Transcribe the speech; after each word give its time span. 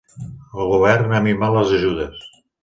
El 0.63 0.71
Govern 0.71 1.13
ha 1.17 1.19
minvat 1.27 1.55
les 1.59 1.75
ajudes. 1.81 2.25